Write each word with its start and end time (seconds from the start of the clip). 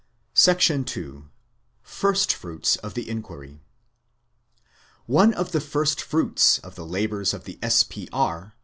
2 0.33 1.29
Firstfruits 1.83 2.75
of 2.77 2.95
the 2.95 3.07
Inquiry 3.07 3.61
One 5.05 5.31
of 5.35 5.51
the 5.51 5.61
firstfruits 5.61 6.57
of 6.57 6.73
the 6.73 6.87
labours 6.87 7.35
of 7.35 7.43
the 7.43 7.59
S.P.R. 7.61 8.53